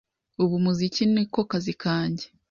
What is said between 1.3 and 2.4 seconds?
ko kazi kange